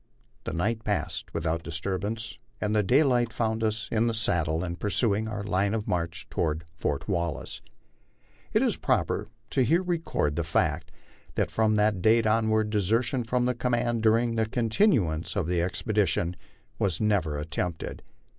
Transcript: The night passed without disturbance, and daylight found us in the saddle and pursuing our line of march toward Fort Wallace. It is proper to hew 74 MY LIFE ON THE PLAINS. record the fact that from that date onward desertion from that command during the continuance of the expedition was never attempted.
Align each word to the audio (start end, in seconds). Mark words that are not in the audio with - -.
The 0.45 0.53
night 0.53 0.83
passed 0.83 1.31
without 1.31 1.61
disturbance, 1.61 2.35
and 2.59 2.75
daylight 2.87 3.31
found 3.31 3.63
us 3.63 3.87
in 3.91 4.07
the 4.07 4.15
saddle 4.15 4.63
and 4.63 4.79
pursuing 4.79 5.27
our 5.27 5.43
line 5.43 5.75
of 5.75 5.87
march 5.87 6.25
toward 6.31 6.63
Fort 6.75 7.07
Wallace. 7.07 7.61
It 8.51 8.63
is 8.63 8.77
proper 8.77 9.27
to 9.51 9.61
hew 9.63 9.83
74 9.83 9.83
MY 9.83 9.83
LIFE 9.83 9.85
ON 9.85 9.85
THE 9.85 9.93
PLAINS. 9.93 9.99
record 9.99 10.35
the 10.35 10.43
fact 10.43 10.91
that 11.35 11.51
from 11.51 11.75
that 11.75 12.01
date 12.01 12.25
onward 12.25 12.71
desertion 12.71 13.23
from 13.23 13.45
that 13.45 13.59
command 13.59 14.01
during 14.01 14.33
the 14.37 14.47
continuance 14.49 15.35
of 15.35 15.45
the 15.45 15.61
expedition 15.61 16.35
was 16.79 16.99
never 16.99 17.37
attempted. 17.37 18.01